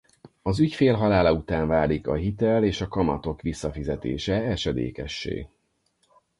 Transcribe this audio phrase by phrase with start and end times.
[0.41, 5.49] Az ügyfél halála után válik a hitel és a kamatok visszafizetése esedékessé.